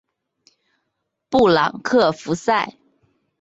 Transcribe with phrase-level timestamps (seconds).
[1.29, 2.75] 布朗克福塞。